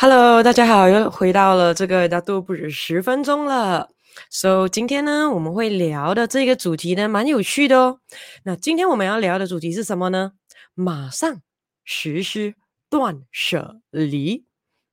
[0.00, 3.88] Hello，大家好，又回到了这个大都不止十分钟了。
[4.30, 7.98] So，今天呢，我们会聊的这个主题呢，蛮有趣的哦。
[8.44, 10.34] 那今天我们要聊的主题是什么呢？
[10.74, 11.40] 马上
[11.82, 12.54] 实施
[12.88, 14.44] 断舍离。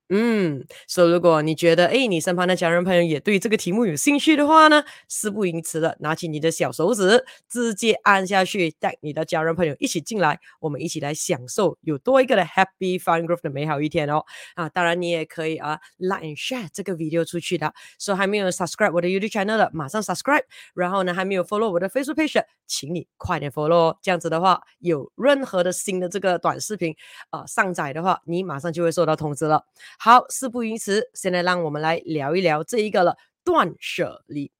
[0.09, 14.23] 嗯，所以如果你觉得，诶，你身旁的家人朋友也对这个题目有兴趣的话呢，事不宜迟了，拿起你的小手指，直接按下去，带你的家人朋友一起进来，我们一起来享受有多一个的 Happy Fun Group 的美好一天哦。
[14.53, 17.73] 啊，当然你也可以啊，Like and Share 这个 video 出去的。
[17.99, 20.43] 说还没有 Subscribe 我的 YouTube channel 的，马上 Subscribe。
[20.75, 23.97] 然后呢，还没有 Follow 我的 Facebook page，请你快点 Follow。
[24.03, 26.95] 这样子的话，有任何的新的这个短视频
[27.31, 29.65] 啊、上载的话，你马上就会收到通知了。
[29.99, 34.51] 好，事不宜迟，现在让我们来聊一聊这一个了，断舍离。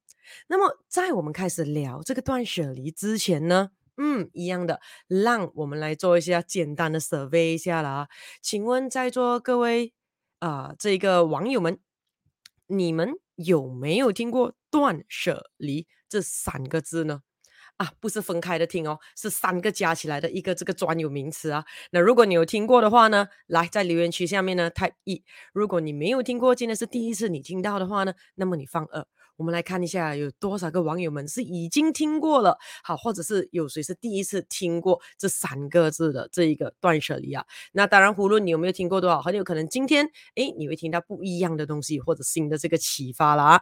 [0.48, 8.08] 那么，在我们开始聊这个断舍离之前呢，嗯，一样的，让我们来做一下简单的 survey 一下了啊。
[8.42, 9.94] 请问在座各位
[10.40, 11.80] 啊、这个网友们，
[12.68, 17.22] 你们有没有听过断舍离这三个字呢？
[17.78, 21.66] 啊，不是分开的听哦，是三个加起来的一个这个专有名词啊。
[21.92, 25.24] 那如果你有听过的话呢，来在留言区下面呢 type 一。
[25.54, 29.06] 如果你没有听过，今天是第一次你听到的话呢，那么你放二。
[29.38, 37.46] 我们来看一下有多少个网友们是已经听过了，好，或者是有谁是第一次听过这三个字的这一个断舍离啊？
[37.74, 43.62] 那当然，无论你有没有听过多少，很有可能今天诶你会听到不一样的东西或者新的这个启发了啊。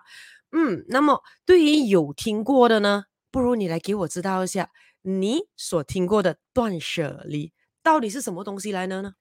[0.51, 3.05] 嗯，那么对于有听过的呢？
[3.33, 4.69] 不如你来给我知道一下，
[5.01, 9.15] 你所听过的断舍离到底是什么东西来的呢？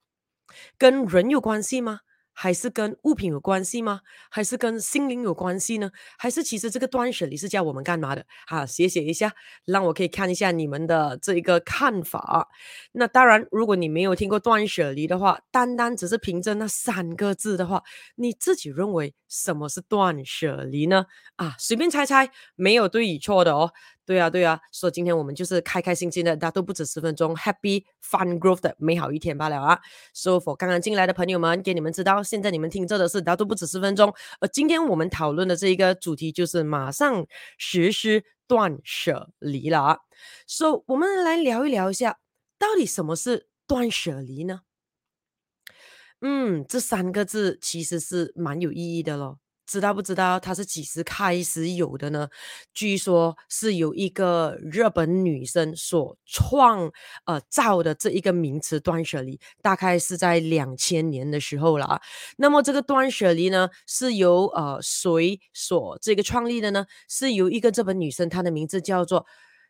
[0.77, 2.01] 跟人有关系吗？
[2.35, 4.01] 还是跟物品有关系吗？
[4.31, 5.91] 还是跟心灵有关系呢？
[6.19, 8.25] 还是其实这个断舍离是叫我们干嘛的？
[8.47, 9.35] 好，写写一下，
[9.67, 12.49] 让我可以看一下你们的这一个看法。
[12.93, 17.83] 那当然，如果你没有听过断舍离的话，单单只是凭着那三个字的话，
[18.17, 21.05] 你自己认为什么是断舍离呢？
[21.37, 23.73] 啊，随便猜猜，没有对与错的哦。
[24.13, 29.81] 对啊，对啊，所以今天我们就是开开心心的，大家都不止十分钟，Happy Fun Growth 的美好一天罢了啊
[30.13, 34.13] ！So for 刚刚进来的朋友们，给你们知道，现在你们听着的是，大家都不止十分钟。
[34.39, 39.99] 而今天我们讨论的这一个主题就是马上实施断舍离了啊
[40.47, 42.19] ！So 我们来聊一聊一下，
[42.59, 44.61] 到底什么是断舍离呢？
[46.21, 49.39] 嗯，这三个字其实是蛮有意义的咯。
[49.73, 52.29] 知道不知道它是几时开始有的呢？
[52.75, 56.93] 据说是有一个日本女生所创
[57.25, 62.03] 呃造的这一个名词“断舍离”，大概是在两千年的时候了啊。
[62.37, 66.85] 那么这个断舍离呢，是由呃谁所这个创立的呢？
[67.09, 69.25] 是由一个日本女生，她的名字叫做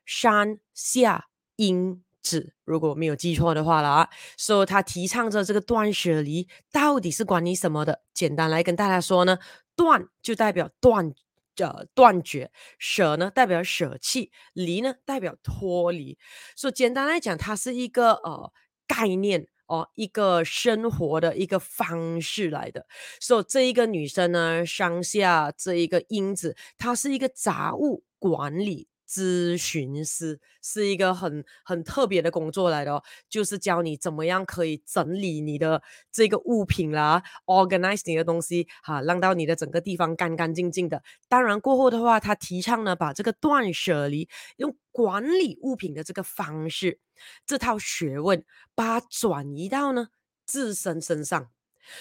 [0.04, 4.08] 山下英子，如果没有记错的话了啊。
[4.36, 8.00] 所以她提倡着这个断舍离到底是关于什么的？
[8.12, 9.38] 简单来跟大家说呢。
[9.76, 11.12] 断就代表断，
[11.56, 16.18] 呃，断绝；舍呢代表舍弃；离呢代表脱离。
[16.56, 18.52] 所以简单来讲，它是一个呃
[18.86, 22.86] 概念哦，一个生活的一个方式来的。
[23.20, 28.88] 所以这一个女生呢，上下这一个因子，它是一个杂物管理。
[29.12, 41.02] 咨询师是一个很很特别的工作来的哦，就是教你怎么样可以整理你的这个物品啦，organize 你的东西，哈，让到你的整个地方干干净净的。
[41.28, 46.98] 当然过后的话，他提倡呢，把这个断舍离用管理物品的这个方式，
[47.44, 48.42] 这套学问，
[48.74, 50.08] 把它转移到呢
[50.46, 51.50] 自身身上。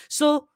[0.08, 0.48] 说、so,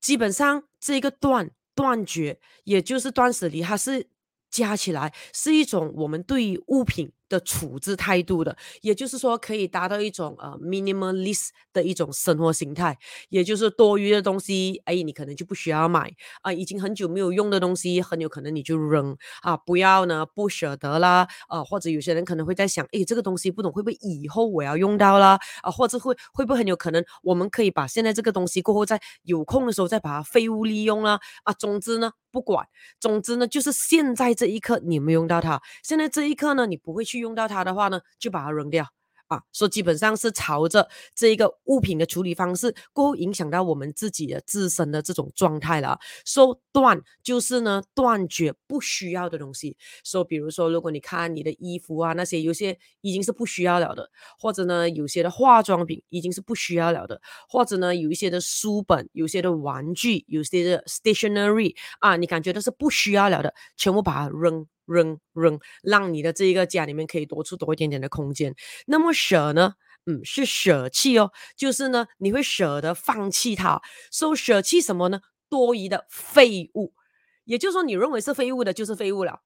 [0.00, 4.08] 基本上这个断断绝，也就是断舍离，它是。
[4.50, 16.12] 加起来是一种我们对于物品的处置态度的，也就是说可以达到一种呃 minimalist 的一种生活形态，也就是多余的东西，哎，你可能就不需要买。
[16.42, 19.16] 啊、已经很久没有用的东西，很有可能你就扔。
[19.42, 32.66] 啊，不要呢不舍得啦，啊，或者有些人可能会在想，哎，这个东西不懂会不会以后我要用到啦，啊，或者会会不会很有可能我们可以把现在这个东西过后在有空的时候再把它废物利用啦，啊，总之呢不管，
[32.98, 37.20] 总之呢就是现在这一刻你没用到它，现在这一刻呢你不会去。
[37.20, 38.86] 用到它的话呢，就把它扔掉
[39.30, 39.42] 啊。
[39.52, 45.98] 所以基本上是朝着这一个物品的处理方式，过后影响到我们自己的自身的这种状态了。
[46.26, 49.76] 说、断就是呢断绝不需要的东西。
[50.04, 64.66] 说、比如说，如果你看你的衣服啊，那些有些已经是不需要了的，或者呢有些的化妆品已经是不需要了的，或者呢有一些的书本、有些的玩具、有些的 stationery 啊，你感觉都是不需要了的，全部把它扔。
[64.90, 68.54] 扔扔，让你的这一个家里面可以多出多一点点的空间。
[68.86, 69.74] 那么舍呢？
[70.06, 73.80] 嗯，是舍弃哦，就是呢，你会舍得放弃它。
[74.10, 75.20] 所以舍弃什么呢？
[75.50, 76.94] 多余的废物，
[77.44, 79.40] 也就是说，你认为是废物的，就是废物了，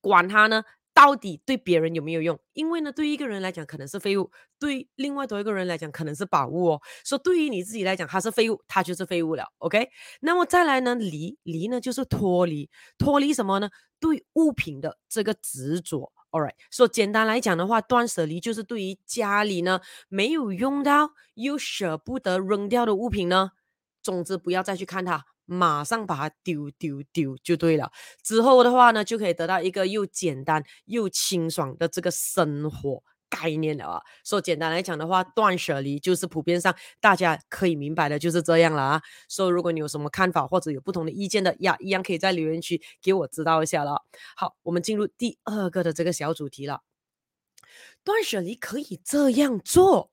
[0.00, 0.64] 管它呢。
[1.00, 2.38] 到底对别人有没有用？
[2.52, 6.82] 因为呢，对一个人来讲可能是废物，对另外多一个人来讲可能是宝物哦。
[7.06, 9.46] 说对于你自己来讲，它是废物，它就是废物了。
[9.60, 9.88] OK，
[10.20, 12.68] 那么再来呢，离离呢就是脱离，
[12.98, 13.70] 脱离什么呢？
[13.98, 16.12] 对物品的这个执着。
[16.32, 23.52] Alright，说简单来讲的话，断舍离就是对于家里呢没有用到又舍不得扔掉的物品呢，
[24.02, 25.24] 总之不要再去看它。
[25.50, 27.90] 马上把它丢丢丢就对了。
[28.22, 34.02] 之后的话呢，就可以得到一个又简单又清爽的这个生活概念了啊。
[34.24, 39.02] 说简单来讲的话，断舍离就是普遍上大家可以明白的，就是这样了啊。
[39.28, 44.04] 说如果你有什么看法或者有不同的意见的呀，一样可以在留言区给我知道一下了。
[44.36, 46.82] 好，我们进入第二个的这个小主题了。
[48.04, 50.10] 断舍离可以这样做。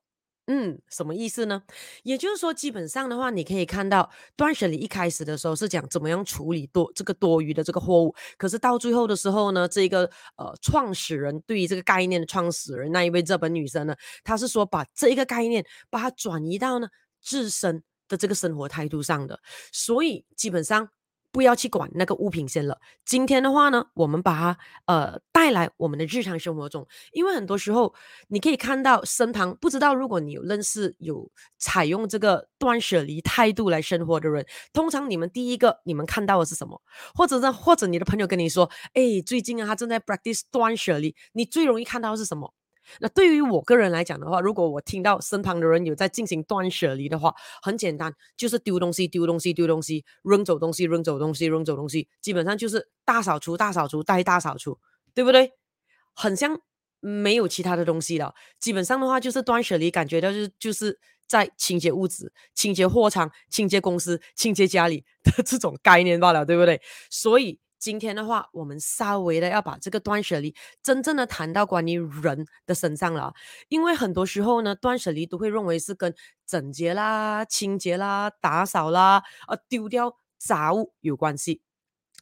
[0.50, 1.62] 嗯，什么意思呢？
[2.04, 16.88] 也就是说，基本上的话，你可以看到断舍离一开始的时候是讲怎么样处理多这个多余的这个货物，可是到最后的时候呢，这个呃创始人对于这个概念的创始人那一位日本女生呢，她是说把这一个概念把它转移到呢
[17.22, 19.40] 自身的这个生活态度上的，
[19.74, 20.90] 所以基本上。
[21.32, 22.80] 不要去管那个物品先了。
[23.06, 27.94] 今天的话呢，我们把它呃带来我们的日常生活中，因为很多时候
[28.28, 36.82] 你可以看到身旁，不知道如果你有认识有采用这个断舍离态度来生活的人，通常你们第一个你们看到的是什么？
[37.14, 42.54] 或者呢，或者你的朋友跟你说，哎，最近啊，他正在 practice 断舍离，你最容易看到的是什么？
[43.00, 54.80] 那对于我个人来讲的话，如果我听到身旁的人有在进行断舍离的话，很简单，就是丢东西、丢东西、丢东西，扔走东西、扔走东西、扔走东西，基本上就是大扫除、大扫除、带大扫除，
[55.14, 55.52] 对不对？
[56.14, 56.60] 很像
[57.00, 58.34] 没有其他的东西了。
[58.60, 66.82] 基本上的话，就是断舍离，感觉到就是就是在清洁屋子、清洁货仓、清洁公司、清洁家里的这种概念罢了，对不对？
[67.10, 67.60] 所以。
[67.80, 73.34] 今天的话，我们稍微的要把这个断舍离真正的谈到关于人的身上了，
[73.70, 76.14] 因为很多时候呢，断舍离都会认为是跟
[76.46, 81.62] 整洁啦、清洁啦、打扫啦、呃丢掉杂物有关系，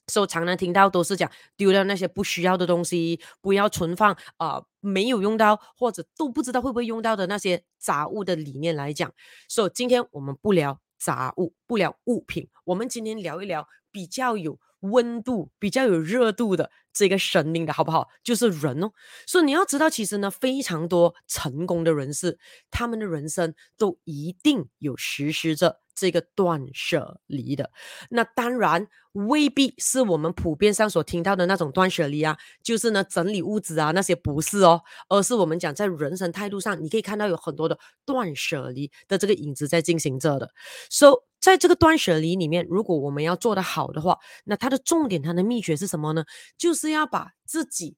[0.08, 9.14] 所以常常听到都是讲丢掉那些不需要的东西，不要存放啊、呃、没有用到或者都不知道会不会用到的那些杂物的理念来讲，
[9.48, 14.60] 所以今天我们不聊杂物，不聊物品，我们今天聊一聊比较有。
[14.92, 18.08] 温度比较有热度的这个生命的好不好？
[18.24, 18.92] 就是人哦，
[19.28, 22.40] 所以你要知道，其实呢，非常多成功的人士，
[22.72, 27.70] 他们的人生都一定有实施着这个断舍离的。
[28.10, 40.50] 那当然未必是我们普遍上所听到的那种断舍离啊，就是呢整理屋子啊那些不是哦，而是我们讲在人生态度上，你可以看到有很多的断舍离的这个影子在进行着的。
[40.90, 46.26] So 在这个断舍离里面，如果我们要做得好的话，那它的重点、它的秘诀是什么呢？
[46.58, 47.96] 就是是要把自己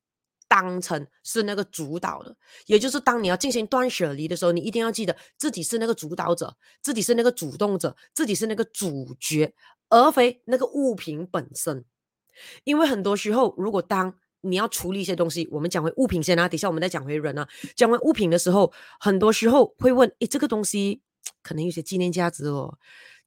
[0.48, 2.36] 当成是那个主导的，
[2.68, 9.54] 也就是当你要进行断舍离的时候，你一定要记得自己是那个主导者，自己是那个主动者，自己是那个主角，
[9.89, 11.84] 而非那个物品本身。
[12.63, 17.45] 因为很多时候，如果当你要处理一些东西，我们讲回物品先啊，底下我们再讲回人啊。
[17.75, 21.01] 讲回物品的时候，很多时候会问：诶，这个东西
[21.44, 22.78] 可能有些纪念价值哦。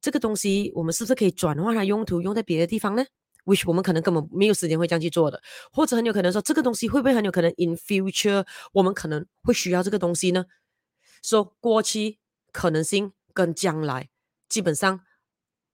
[0.00, 3.04] 这个东西我们是不是可以转换它用途，用在别的地方呢
[3.44, 5.40] ？which 我们可能根本没有时间会这样去做的，
[5.72, 10.44] 或者很有可能说这个东西会不会很有可能 in future 我们可能会需要这个东西呢？
[11.22, 12.18] 说、过去
[12.52, 14.08] 可能性跟将来
[14.48, 15.00] 基本上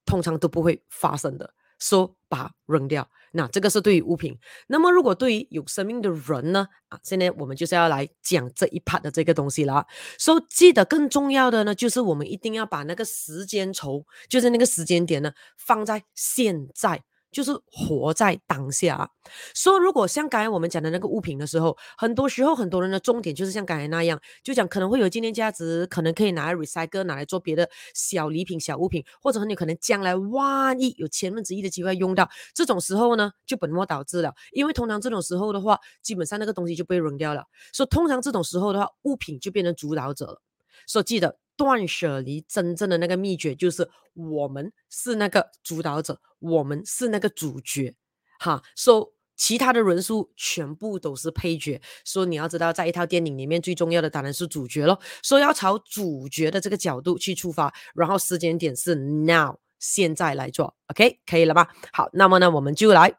[0.05, 3.09] 通常都不会发生的，说、so, 把扔掉。
[3.31, 6.67] 那这个是对于物品，那么如果对于有生命的人呢？
[6.87, 9.85] 啊，现在我们就是要来讲这一 part 的这个东西了。
[10.17, 17.03] 所以记得更重要的呢，就是我们一定要把那个时间轴，就是那个时间点呢，放在现在。
[17.37, 19.11] 就是活在当下。
[19.53, 34.33] 说如果像刚才我们讲的那个物品的时候，很多时候很多人的重点就是像刚才那样，就讲可能会有纪念价值，可能可以拿来 recycle，拿来做别的小礼品、小物品，或者很有可能将来万一有千分之一的机会用到，这种时候呢，就本末倒置了。
[34.51, 37.43] 因为通常这种时候的话，基本上那个东西就被扔掉了。
[37.71, 40.41] 所以通常这种时候的话，物品就变成主导者了。
[40.87, 41.37] 所以记得。
[41.57, 47.95] 断舍离真正的那个秘诀就是，我们是那个主导者，我们是那个主角，
[48.39, 48.61] 哈。
[48.75, 51.79] 说、so, 其他的人数全部都是配角。
[52.05, 54.99] 说、你要知道，在一套电影里面最重要的当然是主角咯。
[55.21, 61.67] 说、要朝主角的这个角度去出发，然后时间点是 now，现在来做，OK，可以了吧？
[61.91, 63.15] 好，那么呢，我们就来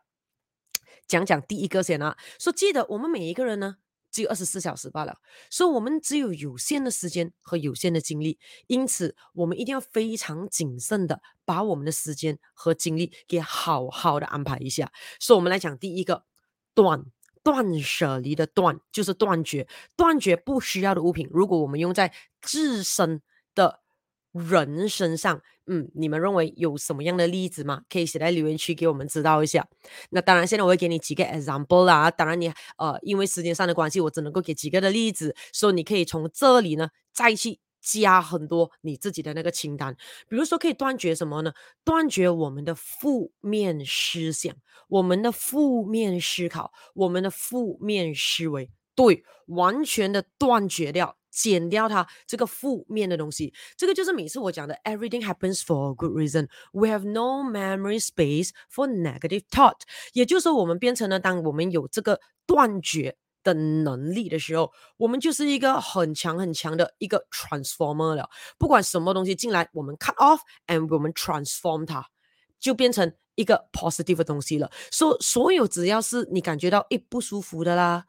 [1.06, 2.16] 讲讲第一个先啊。
[2.40, 3.76] 说、记得我们每一个人呢，
[4.10, 5.18] 只有二十四小时罢了，
[5.50, 14.90] 所以我们只有有限的时间和有限的精力，因此我们一定要非常谨慎的把我们的时间和精力给好好的安排一下。
[15.20, 16.24] 所以，我们来讲第一个
[16.74, 17.04] 断
[17.42, 21.28] 断舍离的断，就是断绝断绝不需要的物品。
[21.30, 23.22] 如果我们用在自身
[23.54, 23.80] 的
[24.32, 27.82] 人身上，嗯，你们认为有什么样的例子吗？
[27.90, 29.68] 可以写在留言区给我们知道一下。
[30.10, 32.10] 那当然，现在我会给你几个 example 啦。
[32.10, 32.48] 当然你，
[32.78, 39.94] 呃，因为时间上的关系，我只能够给几个的例子，所以你可以从这里呢再去加很多你自己的那个清单。
[40.26, 41.52] 比如说，可以断绝什么呢？
[41.84, 44.56] 断绝我们的负面思想、
[44.88, 51.17] 我们的负面思考、我们的负面思维，对，完全的断绝掉。
[51.30, 56.48] 减掉它这个负面的东西，这个就是每次我讲的 “everything happens for a good reason”。
[56.72, 59.80] We have no memory space for negative thought。
[60.12, 68.28] 也就是说，我们变成了，当我们有这个断绝的能力的时候，我们就是一个很强很强的一个 transformer 了。
[68.58, 72.06] 不管什么东西进来，我们 cut off and 我们 transform 它，
[72.58, 73.14] 就变成。
[73.38, 78.04] 一个 positive 的东西了，所、所有只要是你感觉到一不舒服的啦、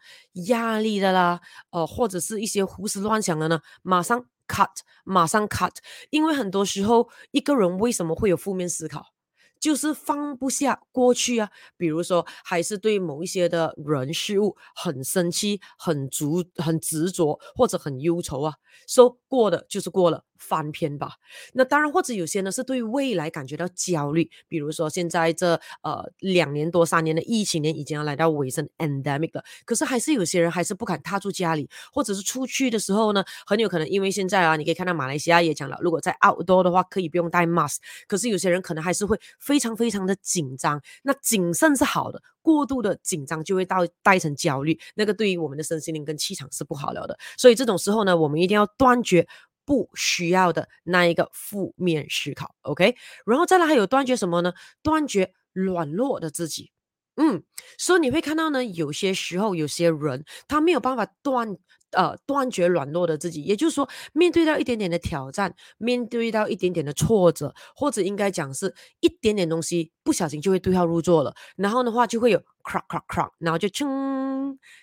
[0.48, 5.76] 压力的啦，呃，或者是一些胡思乱想的呢，马上 cut，马上 cut，
[6.10, 9.14] 因为很多时候一个人为什么会有负面思考？
[9.60, 18.56] 就是放不下过去啊，比如说还是对某一些的人事物很生气、很执、很执着或者很忧愁啊。
[18.88, 21.12] 说、过的就是过了，翻篇吧。
[21.54, 25.54] 那当然，或者有些呢是对未来感觉到焦虑，比如说现在这
[25.84, 29.44] 呃两年多三年的疫情年已经要来到尾声，endemic 了。
[29.66, 37.78] 可是还是有些人还是不敢踏出家里，或者是出去的时候呢，很有可能因为现在啊，你可以看到马来西亚也讲了，如果在 outdoor 的话可以不用戴 mask，
[38.08, 39.20] 可是有些人可能还是会。
[39.38, 47.18] 非常非常的紧张，那谨慎是好的，过度的紧张就会到带成焦虑，那个对于我们的身心灵跟气场是不好了的。
[47.38, 49.28] 所以这种时候呢，我们一定要断绝
[49.70, 52.96] 不需要的那一个负面思考，OK？
[53.24, 54.52] 然后再来还有断绝什么呢？
[54.82, 56.72] 断绝软弱的自己。
[57.18, 57.44] 嗯，
[57.78, 61.56] 所以你会看到呢，有些时候有些人他没有办法断。
[61.92, 73.88] 呃，断绝软弱的自己，也就是说，面对到一点点的挑战，面对到一点点的挫折，或者应该讲是一点点东西，不小心就会对号入座了，然后的话就会有 crack crack crack，然后就锵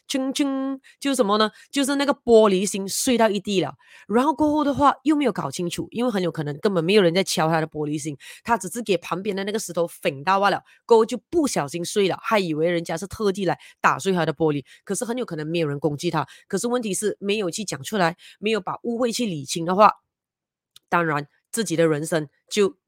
[0.09, 1.51] 锵锵，就是什么呢？
[1.71, 3.75] 就是那个玻璃心碎到一地了，
[4.09, 16.97] 然后过后的话又没有搞清楚，因为很有可能根本没有人在敲他的玻璃心，他只是给旁边的那个石头粉到罢了，过后就不小心碎了，还以为人家是特地来打碎他的玻璃，可是很有可能没有人攻击他，可是问题。
[16.97, 19.93] 是没有去讲出来，没有把误会去理清的话，
[20.89, 22.79] 当然自己的人生就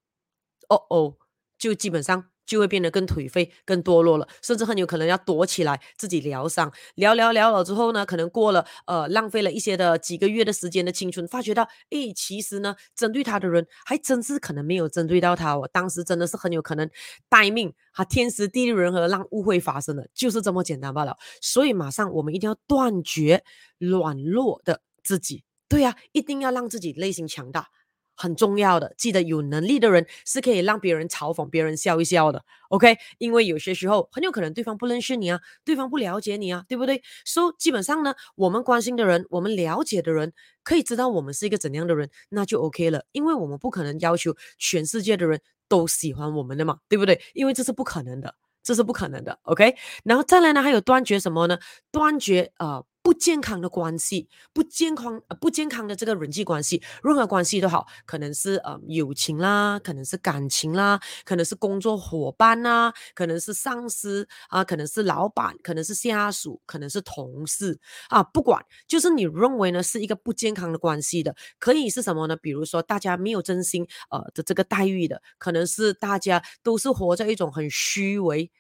[0.71, 1.17] 哦哦，
[1.59, 16.89] 就基本上就会变得更颓废、更堕落了，甚至很有可能要躲起来自己疗伤，疗疗疗了之后呢，可能过了呃浪费了一些的几个月的时间的青春，发觉到诶，其实呢针对他的人还真是可能没有针对到他，我当时真的是很有可能
[17.29, 21.15] 待命，哈，天时地利人和让误会发生了，就是这么简单罢了。
[21.43, 23.45] 所以马上我们一定要断绝。
[23.79, 27.69] 软弱的自己，对呀、一定要让自己内心强大，
[28.19, 28.93] 很重要的。
[28.99, 32.45] 记得有能力的人是可以让别人嘲讽、别人笑一笑的。
[32.69, 37.03] OK，因为有些时候很有可能对方不认识你啊，对方不了解你啊，对不对？
[37.25, 40.33] 所以基本上呢，我们关心的人，我们了解的人，
[40.65, 43.05] 可以知道我们是一个怎样的人，那就 OK 了。
[43.13, 47.21] 因为我们不可能要求全世界的人都喜欢我们的嘛，对不对？
[47.33, 49.39] 因为这是不可能的，这是不可能的。
[49.45, 51.59] OK，然后再来呢，还有断绝什么呢？
[51.93, 52.85] 断绝呃。
[53.09, 72.37] 不健康的关系，不健康呃不健康的这个人际关系，任何关系都好，可能是呃友情啦，可能是感情啦，可能是工作伙伴啦，可能是上司啊，可能是老板，可能是下属，可能是同事啊，不管，就是你认为呢是一个不健康的关系的，可以是什么呢？
[72.37, 78.51] 比如说大家没有真心呃的这个待遇的，可能是大家都是活在一种很虚伪。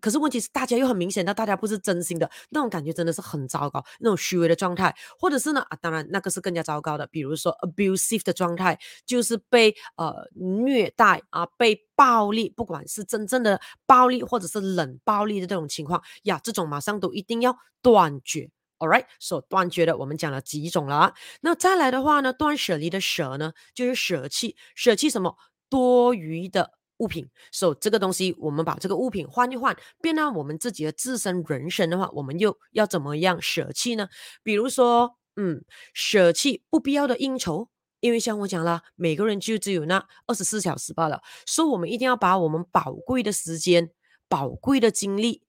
[0.00, 18.50] 可是问题是，大家又很明显，到大家不是真心的那种感觉，真的是很糟糕，那种虚伪的状态，或者是呢啊，当然那个是更加糟糕的，比如说 abusive 的状态，就是被呃虐待啊，被暴力，不管是真正的暴力或者是冷暴力的这种情况呀，这种马上都一定要断绝。
[18.78, 25.36] All right，所、so, 断绝的我们讲了几种了啊，那再来的话呢，断舍离的舍呢，就是舍弃，舍弃什么
[25.68, 26.77] 多余的。
[26.98, 34.08] 物品，所、以这个东西，我们把这个物品换一换，变到我们自己的自身人生的话，我们又要怎么样舍弃呢？
[34.42, 35.64] 比如说，嗯，
[35.94, 37.68] 舍弃不必要的应酬，
[38.00, 43.90] 因为像我讲了，每个人就只有那二十四小时罢了，所以我们一定要把我们宝贵的时间、
[44.28, 45.42] 宝贵的精力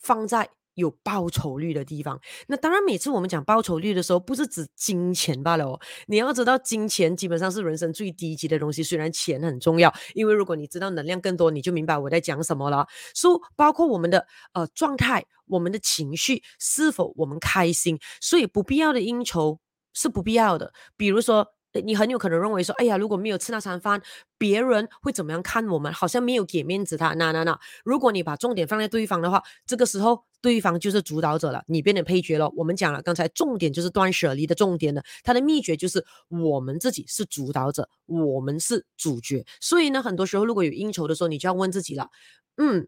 [0.00, 2.20] 放在有报酬率的地方。
[2.46, 5.80] 那当然，每次我们讲报酬率的时候，不是指金钱罢了哦。
[6.06, 8.82] 你要知道，金钱基本上是人生最低级的东西。
[8.82, 12.86] 虽然钱很重要，因为如果你知道能量更多，你就明白我在讲什么了。
[13.14, 19.60] 所以，包括我们的呃状态、我们的情绪是否我们开心，所以不必要的应酬
[19.92, 20.72] 是不必要的。
[20.96, 21.48] 比如说。
[21.84, 24.00] 你很有可能认为说，哎呀，如果没有吃那餐饭，
[24.38, 25.92] 别人会怎么样看我们？
[25.92, 27.14] 好像没有给面子他。
[27.14, 32.46] 那那那，如果你把重点放在对方的话，这个时候对方就是主导者了，你变成配角了。
[32.54, 39.46] 我们讲了，刚才重点就是断舍离的重点了，它的秘诀就是我们自己是主导者，我们是主角。
[39.58, 42.10] 所以呢，很多时候如果有应酬的时候，你就要问自己了，
[42.58, 42.86] 嗯，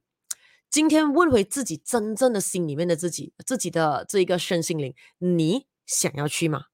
[0.69, 6.65] 今天问回自己真正的心里面的自己，自己的这一个身心灵，你想要去吗？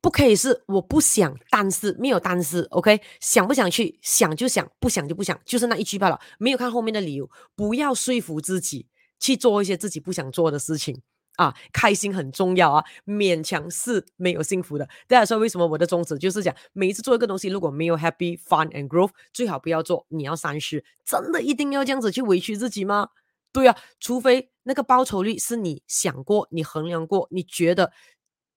[0.00, 3.00] 不可以是我不想，但是没有但是，OK？
[3.20, 4.00] 想不想去？
[4.02, 6.18] 想就想，不想就不想，就是那一句罢了。
[6.38, 8.86] 没有看后面的理由，不要说服自己
[9.18, 11.00] 去做一些自己不想做的事情
[11.36, 11.54] 啊！
[11.72, 14.88] 开心很重要啊，勉强是没有幸福的。
[15.06, 20.06] 大家说为什么我的宗旨就是讲，每一次做一个东西，如果没有 happy fun and growth，最好不要做。
[20.08, 23.08] 你要三思，真的一定要这样子去委屈自己吗？
[23.52, 27.92] 对啊，除非那个报酬率是你想过、你衡量过、你觉得。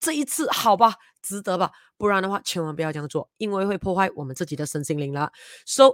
[0.04, 1.70] 这一次好吧，值得吧？
[1.96, 5.32] 不然的话，千万不要这样做，因为会破坏我们自己的身心灵了。
[5.64, 5.92] So，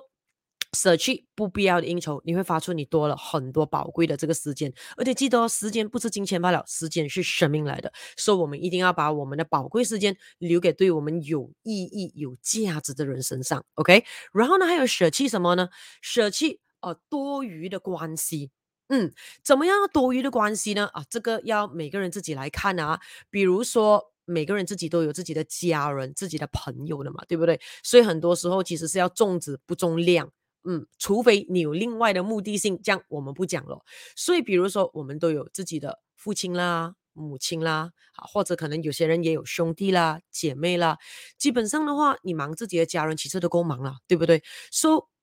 [0.77, 4.72] 舍弃不必要的应酬，你会发出你多了很多宝贵的这个时间。
[4.96, 7.91] 而且记得哦，时间不是金钱罢了，时间是生命来的。
[8.15, 13.65] 所以，我们一定要把我们的宝贵时间留给对我们有意义、有价值的人身上。
[13.74, 15.69] OK，然后呢，还有舍弃什么呢？
[16.01, 18.51] 舍弃呃多余的关系。
[18.89, 19.12] 嗯，
[19.43, 20.89] 怎么样多余的关系呢？
[20.93, 23.00] 啊，这个要每个人自己来看啊。
[23.29, 27.60] 比如说，每个人自己都有自己的家人、自己的朋友的嘛，对不对？
[27.84, 30.31] 所以很多时候其实是要重质不重量。
[30.67, 33.83] 嗯，除非你有另外的目的性，这样我们不讲了。
[34.15, 40.97] 所以，比如说，我们都有自己的父亲啦、母亲啦，啊，或者可能有些人也有兄弟啦、姐妹啦。
[41.38, 44.43] 基本上的话，你忙自己的家人，其实都够忙了，对不对？
[44.71, 45.17] 所以。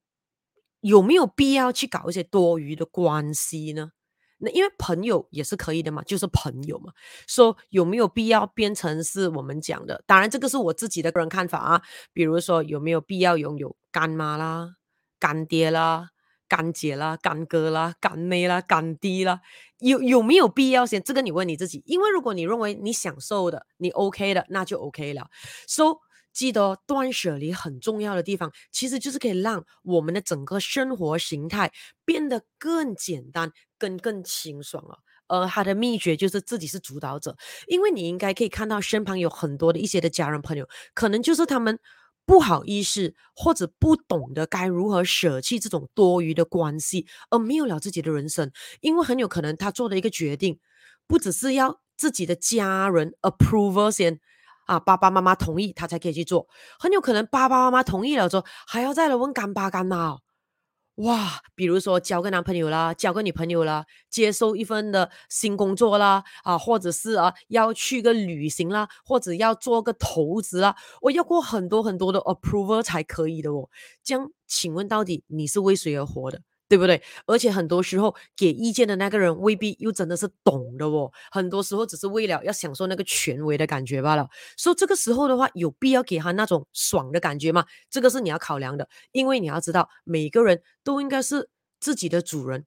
[0.85, 3.93] 有没有必要去搞一些多余的关系呢？
[4.37, 6.93] 那因为朋友也是可以的嘛，就是朋友嘛。
[7.27, 10.05] 说有没有必要变成是我们讲的？
[10.07, 11.83] 当然，这个是我自己的个人看法啊。
[12.13, 14.75] 比如说，有没有必要拥有干妈啦、
[15.25, 16.11] 干爹啦、
[16.47, 19.41] 干姐啦、干哥啦、干妹啦、干弟啦？
[19.79, 21.03] 有有没有必要先？
[21.03, 21.83] 这个你问你自己。
[21.87, 25.31] 因为如果你认为你享受的，你 OK 的，那就 OK 了。
[25.67, 26.01] So
[26.35, 31.73] 记得断舍离很重要的地方，其实就是可以让我们的整个生活形态
[32.05, 34.99] 变得更简单、更更清爽了。
[35.27, 37.35] 而它的秘诀就是自己是主导者，
[37.67, 41.79] 因为你应该可以看到身旁有很多的一些的家人朋友，可能就是他们
[42.27, 50.59] 不好意思或者不懂得该如何舍弃这种多余的关系，而没有了自己的人生，因为很有可能他做的一个决定，
[51.07, 54.21] 不只是要自己的家人 approval 先。
[54.67, 60.17] 啊，爸爸妈妈同意他才可以去做，很有可能爸爸妈妈同意了之后，还要再来问干爸干妈。
[60.97, 73.69] 哇，比如说交个男朋友啦，交个女朋友啦，接受一份的新工作啦，啊，或者是啊要去个旅行啦，或者要做个投资啦，我要过很多很多的 approval 才可以的哦。
[74.05, 76.41] 这样，请问到底你是为谁而活的？
[76.69, 77.03] 对不对？
[77.27, 81.13] 而且很多时候给意见的那个人未必又真的是懂的哦。
[81.31, 84.29] 很多时候只是为了要享受那个权威的感觉罢了。
[84.57, 87.65] 所以这个时候的话，有必要给他那种爽的感觉吗？
[87.91, 91.49] 这个是你要考量的，因为你要知道，每个人都应该是
[91.81, 92.65] 自己的主人，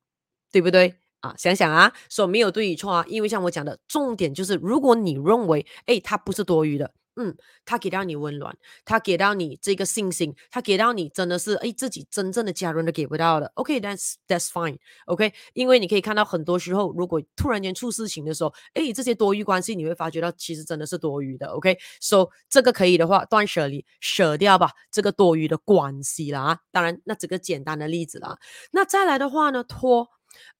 [0.52, 0.96] 对不对？
[1.22, 6.94] 啊，想想啊，说没有对与错啊，因为像我讲的，重点就是，如果你认为，哎，他不是多余的。
[7.20, 13.52] 嗯，他给到你温暖，他给到你这个信心，他给到你真的是哎，自己真正的家人都给不到的。
[13.56, 21.48] OK，that's that's fine，OK，因为你可以看到很多时候，如果突然间出事情的时候，哎，这些多余关系你会发觉到其实真的是多余的。
[21.48, 26.60] OK，so 这个可以的话，断舍离，舍掉吧这个多余的关系啦啊。
[26.72, 28.38] 当然，那这个简单的例子啦。
[28.72, 30.08] 那再来的话呢，脱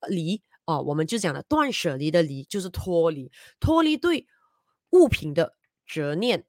[0.10, 4.26] 离哦，我们就讲了断舍离的离就是脱离，脱离对
[4.90, 5.54] 物品的。
[5.88, 6.46] 执念、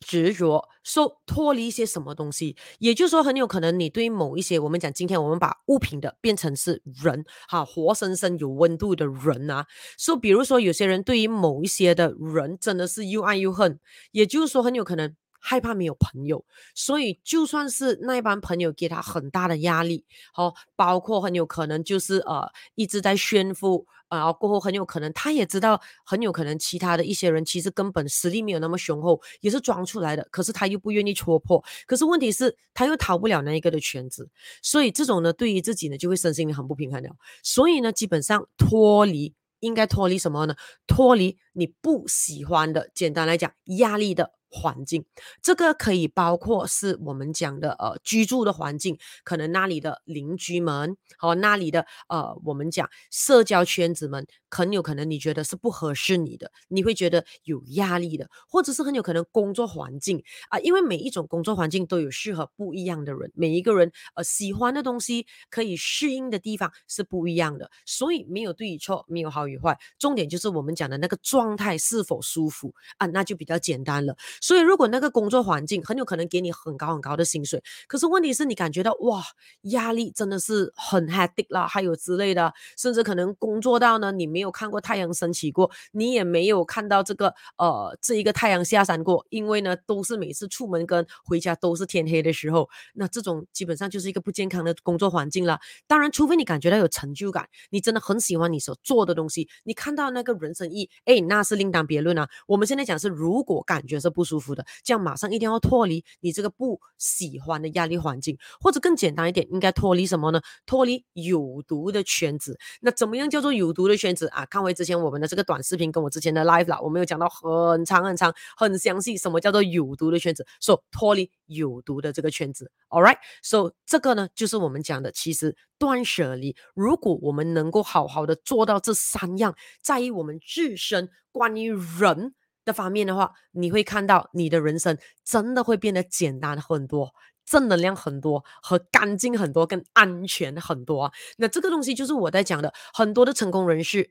[0.00, 9.66] 执着，说脱离一些什么东西，也就是说，很有可能你对于某一些，我们讲今天我们把物品的变成是人，哈，活生生有温度的人啊。
[9.98, 13.80] 说，比如说有些人对于某一些的人真的是又爱又恨，
[14.12, 34.28] 也就是说，很有可能害怕没有朋友，所以就算是那一帮朋友给他很大的压力，好，包括很有可能就是呃一直在炫富，啊、呃，过后很有可能他也知道，很有可能其他的一些人其实根本实力没有那么雄厚，也是装出来的，可是他又不愿意戳破，可是问题是他又逃不了那一个的圈子，
[34.62, 37.10] 所以这种呢，对于自己呢就会身心很不平衡了，
[37.42, 40.54] 所以呢，基本上脱离应该脱离什么呢？
[40.86, 44.37] 脱离你不喜欢的，简单来讲，压力的。
[44.50, 45.04] 环境，
[45.42, 74.16] 这个可以包括是我们讲的呃居住的环境，可能那里的邻居们和那里的呃我们讲社交圈子们，很有可能你觉得是不合适你的，你会觉得有压力的，或者是很有可能工作环境啊、因为每一种工作环境都有适合不一样的人，每一个人呃喜欢的东西可以适应的地方是不一样的，所以没有对与错，没有好与坏，重点就是我们讲的那个状态是否舒服啊，那就比较简单了。
[74.40, 79.22] 所以，如果那个工作环境很有可能给你很高很高的薪水，可是问题是你感觉到哇，
[79.62, 95.58] 压力真的是很 hectic 啦，还有之类的，甚至可能工作到呢，你没有看过太阳升起过，你也没有看到这个呃这一个太阳下山过，因为呢都是每次出门跟回家都是天黑的时候，那这种基本上就是一个不健康的工作环境了。
[95.88, 102.28] 当然，除非你感觉到有成就感，你真的很喜欢你所做的东西，你看到那个人生意义，哎，那是另当别论啊。
[102.46, 104.27] 我们现在讲是如果感觉是不。
[104.28, 110.40] 舒服的，这样马上一定要脱离你这个不喜欢的压力环境，或者更简单一点，应该脱离什么呢？
[110.66, 112.58] 脱离有毒的圈子。
[112.80, 114.44] 那怎么样叫做有毒的圈子啊？
[114.46, 120.46] 看回之前我们的这个短视频，跟我之前的 live 啦，我们有讲到很长很长、很详细，什么叫做有毒的圈子？
[120.60, 122.70] 说、so, 脱离有毒的这个圈子。
[122.90, 126.54] All right，so 这个呢，就是我们讲的，其实断舍离。
[126.74, 132.34] 如果我们能够好好的做到这三样，在于我们自身关于人。
[132.68, 137.14] 这方面的话，你会看到你的人生真的会变得简单很多，
[137.46, 141.12] 正能量很多，和干净很多，更安全很多啊。
[141.38, 144.10] 那这个东西就是我在讲的，很多的成功人士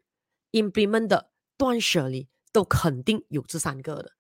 [0.53, 4.13] implement 的断舍离都肯定有这三个的。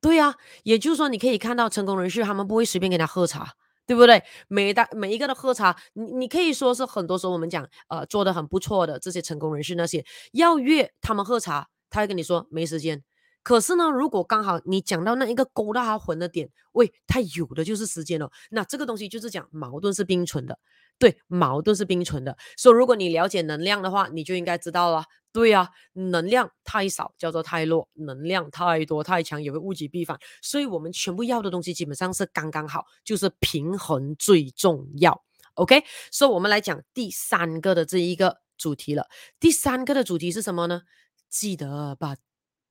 [0.00, 3.54] 对啊，也就是说，你可以看到成功人士他们不会随便给他喝茶，
[3.86, 4.24] 对不对？
[4.48, 13.04] 每大每一个的喝茶，你你可以说是很多时候我们讲呃做的很不错的这些成功人士，那些要约他们喝茶，他会跟你说没时间。
[13.44, 18.28] 可是呢，如果刚好你讲到那一个勾到他魂的点，喂，他有的就是时间哦。
[18.50, 20.58] 那这个东西就是讲矛盾是并存的，
[20.98, 22.36] 对，矛盾是并存的。
[22.56, 25.04] 所以如果你了解能量的话，你就应该知道了。
[25.30, 30.18] 对啊，能量太少叫做太弱，能量太多太强也会物极必反。
[30.40, 35.22] 所以我们全部要的东西基本上是刚刚好，就是平衡最重要。
[35.54, 39.06] OK，所以我们来讲第三个的这一个主题了。
[39.38, 40.82] 第三个的主题是什么呢？
[41.28, 42.16] 记得把。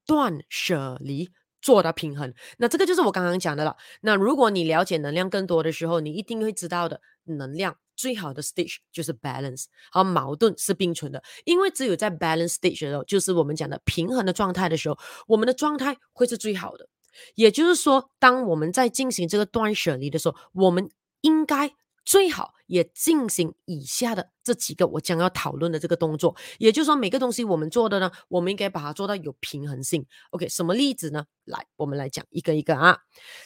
[0.06, 1.30] 断舍离
[1.62, 3.78] 做到平衡，那这个就是我刚刚讲的了。
[4.02, 11.24] 那如果你了解能量更多的时候，你一定会知道的，能量最好的 stage 就是 balance，而矛盾是并存的。
[11.46, 16.88] 因为只有在 balance stage 的时候，就是我们讲的平衡的状态的时候，我们的状态会是最好的。
[17.36, 20.90] 也就是说，当我们在进行这个断舍离的时候，我们
[21.22, 21.74] 应该。
[22.06, 30.06] 最好也进行以下的这几个我将要讨论的这个动作，也就是说每个东西我们做的呢，我们应该把它做到有平衡性。
[30.32, 31.26] OK，什么例子呢？
[31.46, 33.00] 来，我们来讲一个一个啊。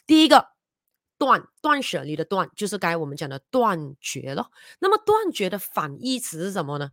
[0.06, 0.48] 第一个
[1.18, 4.50] 断断舍离的断，就是该我们讲的断绝了。
[4.80, 6.92] 那么断绝的反义词是什么呢？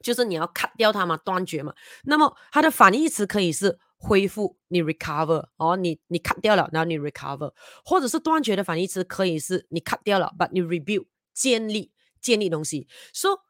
[0.00, 1.74] 就是你要 cut 掉它嘛，断绝嘛。
[2.04, 3.78] 那么它的反义词可以是。
[4.00, 7.52] 恢复你 recover 哦，你你 cut 掉了，然后你 recover，
[7.84, 12.86] 或者是断绝的反义词可以是你 cut 掉了，but 你 rebuild 建立建立东西。
[13.12, 13.40] 所、so,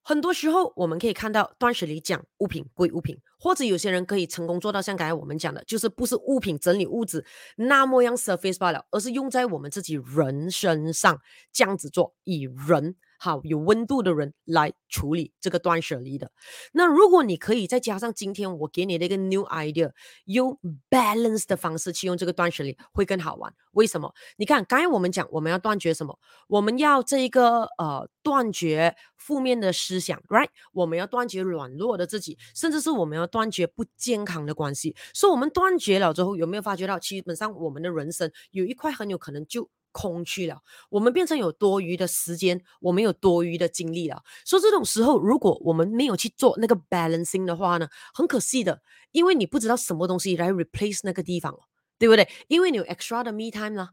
[0.00, 7.22] 很多时候我们可以看到断舍离讲物品归物品，或者有些人可以成功做到像刚才我们讲的，就是不是物品整理物质
[7.56, 11.20] 那么样 surface 罢了，而是用在我们自己人身上
[11.52, 12.96] 这样子做，以人。
[13.26, 16.30] 好，有温度的人来处理这个断舍离的。
[16.72, 19.90] 那如果你可以再加上今天我给你的一个 new idea，
[20.26, 20.56] 用
[20.88, 23.52] balance 的方式去用这个断舍离，会更好玩。
[23.72, 24.14] 为什么？
[24.36, 26.16] 你看，刚才我们讲我们要断绝什么？
[26.46, 30.50] 我们要这一个呃断绝负面的思想，right？
[30.72, 34.94] 我们要断绝软弱的自己，甚至是我们要断绝不健康的关系。
[35.12, 39.68] 所以，我们断绝了之后，有没有发觉到，基本上我们的人生有一块很有可能就。
[39.96, 44.22] 空去了，我们变成有多余的时间，我们有多余的精力了。
[44.44, 48.82] 所以这种时候，如果我们没有去做那个 balancing 的话呢，很可惜的，
[49.12, 51.58] 因为你不知道什么东西来 replace 那个地方，
[51.98, 52.28] 对不对？
[52.48, 53.92] 因为你有 extra 的 me time 啦，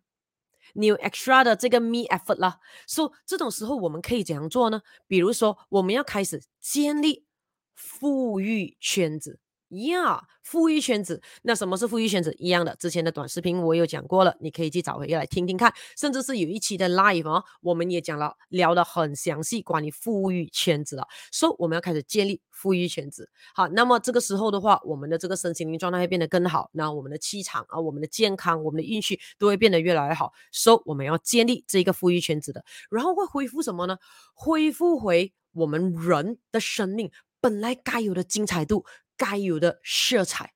[0.73, 2.59] 你有 extra 的这个 me effort 啦。
[2.85, 4.81] 所以这种时候，我们可以怎样做呢？
[5.07, 7.25] 比如说，我们要开始建立
[7.73, 9.39] 富裕圈子。
[9.73, 12.33] 呀，yeah, 富裕圈子，那什么是富裕圈子？
[12.37, 21.07] 一样的，之前的短视频我有讲过了，你可以去找回来听听看，甚至是有一期的 live 哦，我们也讲了，聊得很详细关于富裕圈子了。
[21.31, 23.29] 所以我们要开始建立富裕圈子。
[23.55, 30.33] 好，那么这个时候的话，我们的这个身心灵状态会变得更好，那我们的气场啊，我们的健康，我们的运气都会变得越来越好。
[30.51, 33.97] 所以我们要建立这个富裕圈子的，然后会恢复什么呢？
[34.33, 38.85] 恢复回我们人的生命本来该有的精彩度。
[39.23, 40.53] 该有的色彩，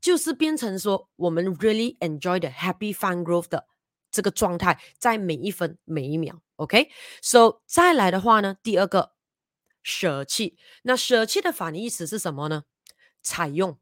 [0.00, 3.66] 就是变成说我们 really enjoy the happy fun growth 的
[4.12, 6.40] 这个状态，在每一分每一秒。
[6.56, 9.14] OK，so 再来的话呢，第二个
[9.82, 12.64] 舍弃，那舍弃的反义词是什么呢？
[13.20, 13.78] 采用，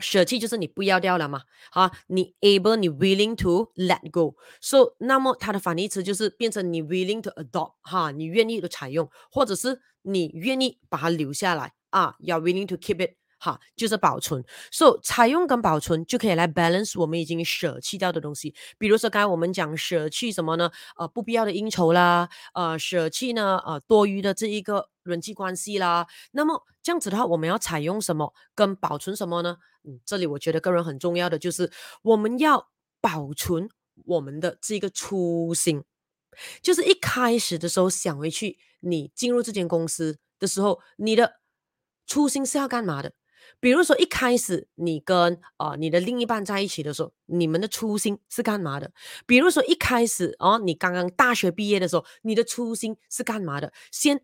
[0.00, 11.74] 舍弃就是你不要掉了嘛，好，你 able 你 willing to let go，so 那么它的反义词就是变成你 willing to adopt，哈，你愿意的采用，或者是你愿意把它留下来。
[11.92, 14.42] 啊，要 willing to keep it，哈，就是保存。
[14.70, 18.54] So 采用跟保存就可以来 balance 我们已经舍弃掉的东西。
[18.78, 20.70] 比如说刚才我们讲舍弃什么呢？
[20.96, 26.06] 呃，不必要的应酬啦，呃，舍弃呢，呃，多余的这一个人际关系啦。
[26.30, 29.58] 那么这样子的话，我们要采用什么跟保存什么呢？
[29.84, 31.70] 嗯，这里我觉得个人很重要的就是
[32.02, 32.70] 我们要
[33.02, 33.68] 保存
[34.06, 35.84] 我们的这个初心，
[36.62, 41.41] 就是一开始的时候想回去，你进入这间公司的时候，你的。
[42.06, 43.12] 初心是要干嘛的？
[43.60, 48.92] 比如说一开始你跟啊、你的另一半在一起的时候，你们的初心是干嘛的？
[49.26, 53.72] 比如说一开始哦，你刚刚大学毕业的时候，你的初心是干嘛的？
[53.90, 54.20] 先。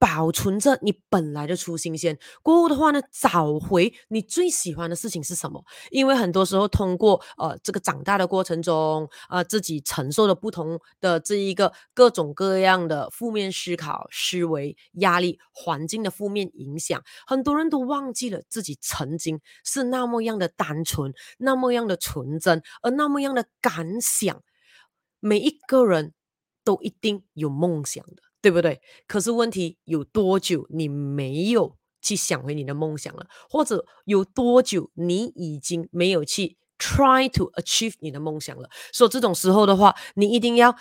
[0.00, 5.62] 保存着你本来的初心先，过后的话呢，找回你最喜欢的事情是什么？
[5.90, 24.42] 因为很多时候通过呃这个长大的过程中，呃、自己承受的不同的这一个各种各样的负面思考、思维、压力、环境的负面影响，很多人都忘记了自己曾经是那么样的单纯，那么样的纯真，而那么样的敢想。
[25.20, 26.14] 每一个人
[26.64, 28.29] 都一定有梦想的。
[28.42, 28.80] 对不对？
[29.06, 33.26] 可是问题有多久你没有去想回你的梦想了？
[33.48, 38.70] 或者有多久你已经没有去 try to achieve 你的梦想了？
[38.92, 40.74] 所以这种时候的话，你一定要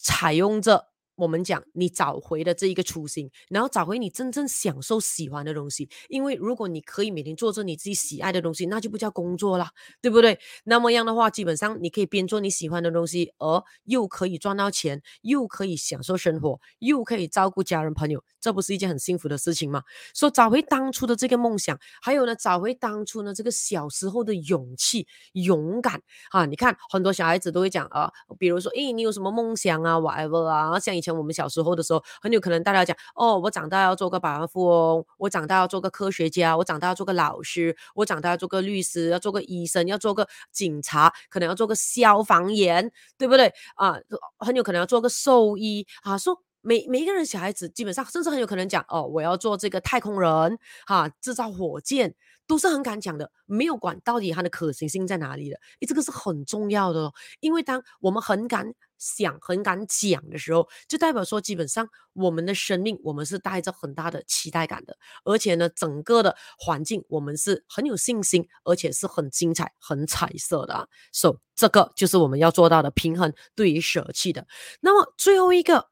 [0.00, 0.91] 采用着。
[1.14, 5.88] 我们讲你找回的这一个初心，然后找回你真正享受喜欢的东西。
[6.08, 9.68] 因为如果你可以每天做着你自己喜爱的东西，那就不叫工作了，
[10.00, 10.38] 对不对？
[10.64, 19.82] 那么样的话，基本上你可以边做你喜欢的东西，而又可以赚到钱，又可以享受生活，又可以照顾家人朋友，这不是一件很幸福的事情吗？
[20.14, 26.46] 说找回当初的这个梦想，还有呢，找回当初呢这个小时候的勇气、勇敢啊！
[26.46, 31.01] 你看很多小孩子都会讲啊，比如说，诶，你有什么梦想啊？whatever 啊，像。
[31.02, 43.96] 以前我们小时候的时候，很有可能大家讲哦，我长大要做个百万富翁，我长大要做个科学家，我长大要做个老师，我长大要做个律师，要做个医生，要做个警察，可能要做个消防员，对不对啊？
[44.38, 46.16] 很有可能要做个兽医啊。
[46.16, 52.14] 说每每一个人小孩子基本上，甚至很有可能讲哦，我要做这个太空人，哈、制造火箭。
[52.52, 57.14] 都是很敢讲的，没有管到底它的可行性在哪里的，诶，这个是很重要的哦。
[57.40, 70.86] 因为当我们很敢想、很敢讲的时候，就代表说，基本上我们的生命，我们是带着很大的期待感的，而且呢，整个的环境我们是很有信心，而且是很精彩、很彩色的啊。
[71.10, 74.46] 所以这个就是我们要做到的平衡，对于舍弃的。
[74.82, 75.88] 那么最后一个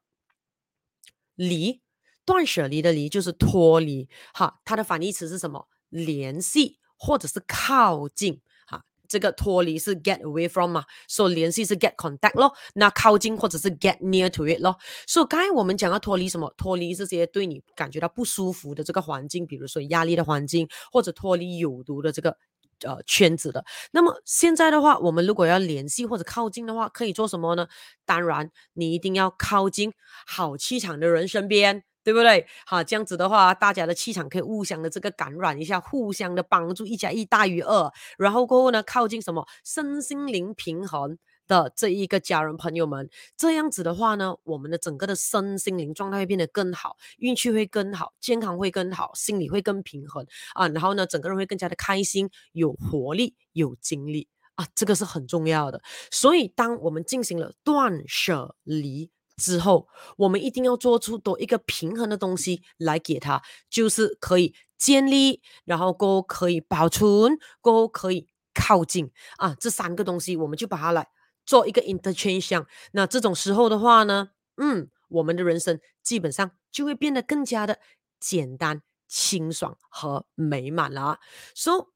[1.33, 1.81] 离，
[2.23, 5.67] 断舍离的离就是脱离，哈，它的反义词是什么？
[5.91, 14.77] 联系或者是靠近，哈，这个脱离是 get away from 嘛，所以联系是 get contact 咯，那靠近或者是 get near to it 咯。
[15.05, 16.51] 所以刚才我们讲要脱离什么？
[16.57, 22.37] 脱离这些对你感觉到不舒服的这个环境，比如说压力的环境，或者脱离有毒的这个
[22.85, 23.65] 呃圈子的。
[23.91, 27.67] 那么现在的话，我们如果要联系或者靠近的话，可以做什么呢？
[28.05, 29.91] 当然，你一定要靠近
[30.25, 31.83] 好气场的人身边。
[32.03, 32.45] 对不对？
[32.65, 37.91] 好，这样子的话，大家的气场可以互相的这个感染一下，互相的帮助，一加一大于二。
[38.17, 50.67] 然后过后呢，靠近什么身心灵平衡的这一个家人朋友们，这样子的话呢，我们的整个的身心灵状态会变得更好，运气会更好，健康会更好，心理会更平衡啊。
[50.69, 55.81] 然后呢，整个人会更加的开心，有活力，有精力啊，这个是很重要的。
[56.09, 59.11] 所以，当我们进行了断舍离。
[59.37, 71.07] 之后，我们一定要做出多一个平衡的东西来给他，就是可以建立，然后够可以保存，够可以靠近啊，这三个东西我们就把它来
[71.45, 72.65] 做一个 interchange。
[72.91, 77.79] 那这种时候的话呢，嗯，我们的人生基本上就会变得更加的
[78.19, 81.19] 简单、清爽和美满了。
[81.55, 81.87] So，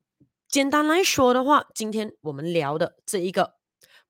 [0.48, 3.55] 简单来说的话，今天我们聊的这一个。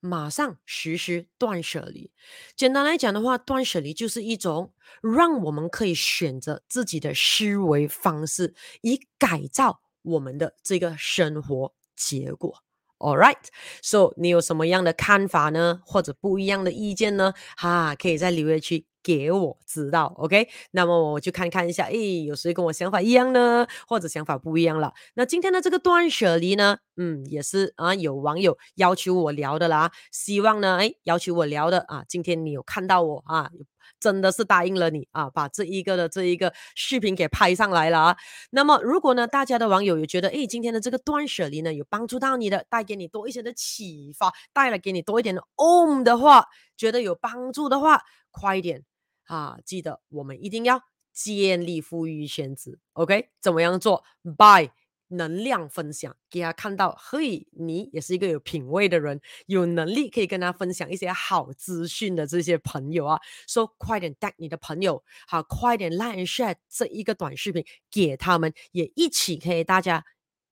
[0.05, 2.11] 马上实施断舍离。
[2.55, 12.64] 简单来讲的话，断舍离就是一种让我们可以选择自己的思维方式，以改造我们的这个生活结果。
[12.99, 15.81] All right，so 你有什么样的看法呢？
[15.85, 17.33] 或者不一样的意见呢？
[17.57, 18.85] 哈，可以在留言区。
[19.05, 23.67] 给我知道，OK，那么我就看看一下，诶，有谁跟我想法一样呢？
[23.87, 24.91] 或者想法不一样了？
[25.13, 33.51] 那今天的这个断舍离呢，嗯，也是啊，有网友要求我聊的啦，希望呢，诶，要求我聊的啊，今天你有看到我啊？
[33.99, 38.17] 真的是答应了你啊，把这一个的这一个视频给拍上来了啊。
[38.51, 46.45] 那么，如果呢，大家的网友也觉得，诶，今天的这个断舍离呢，有帮助到你的，带给你多一些的启发，带来给你多一点的 OM 的话，
[46.77, 48.83] 觉得有帮助的话，快一点。
[49.27, 53.29] 啊，记得我们一定要建立富裕圈子，OK？
[53.41, 54.69] 怎么样做？Bye
[55.09, 70.05] 能量分享，给他看到，嘿，你也是一个有品味的人，有能力可以跟他分享一些好资讯的这些朋友啊，说、so, 快点带你的朋友，好，快点 like share 这一个短视频给他们，也一起可以大家。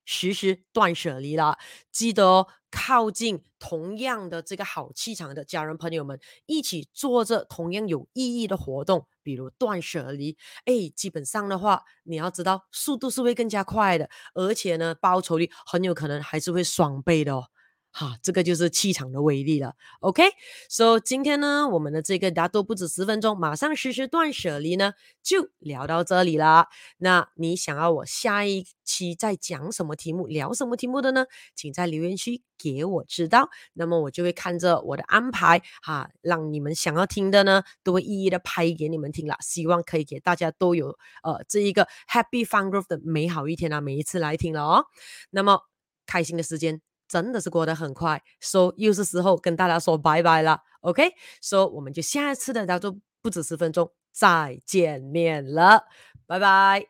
[0.06, 1.56] 实施断舍离了，
[1.90, 10.36] 记得哦，靠近同样的这个好气场的家人朋友们，一起做着同样有意义的活动，比如断舍离。
[10.66, 17.48] 哎，基本上的话，你要知道，速度是会更加快的，而且呢，报酬率很有可能还是会双倍的哦。
[17.96, 19.76] 哈，这个就是气场的威力了。
[20.00, 26.66] OK，so、今天呢，我们的这个大多不止十分钟，马上实施断舍离呢，就聊到这里了。
[26.98, 31.26] 那你想要我下一期再讲什么题目，聊什么题目的呢？
[31.54, 33.48] 请在留言区给我知道。
[33.74, 39.36] 那么我就会看着我的安排，哈，让你们想要听的呢，都会一一的拍给你们听了。
[39.40, 40.88] 希望可以给大家都有
[41.22, 43.80] 呃这一个 Happy Fun Growth 的美好一天啊！
[43.80, 44.86] 每一次来听了哦，
[45.30, 45.60] 那么
[46.06, 46.80] 开心的时间。
[47.08, 55.84] 真的是过得很快，so 又是时候跟大家说拜拜了，OK，so 我们就下一次的叫做不止十分钟再见面了，
[56.26, 56.86] 拜拜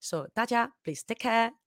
[0.00, 1.63] ，so 大家 please take care。